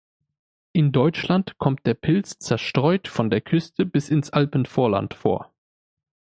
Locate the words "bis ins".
3.85-4.31